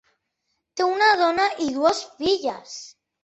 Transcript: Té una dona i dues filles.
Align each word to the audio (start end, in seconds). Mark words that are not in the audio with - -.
Té 0.79 0.87
una 0.93 1.09
dona 1.19 1.45
i 1.67 1.69
dues 1.75 2.01
filles. 2.23 2.77